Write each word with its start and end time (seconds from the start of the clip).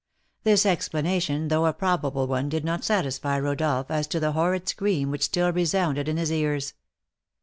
This 0.43 0.65
explanation, 0.65 1.49
though 1.49 1.67
a 1.67 1.73
probable 1.73 2.25
one, 2.25 2.49
did 2.49 2.65
not 2.65 2.83
satisfy 2.83 3.37
Rodolph 3.37 3.91
as 3.91 4.07
to 4.07 4.19
the 4.19 4.31
horrid 4.31 4.67
scream 4.67 5.11
which 5.11 5.21
still 5.25 5.51
resounded 5.53 6.07
in 6.07 6.17
his 6.17 6.31
ears. 6.31 6.73